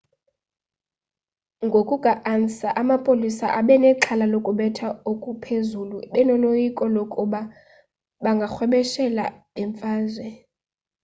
[1.65, 7.41] ngokuka-ansa amapolisa abenexhala lokubetha okuphezulu benoloyiko lokuba
[8.23, 10.27] bangarhwebeshela bemfazwe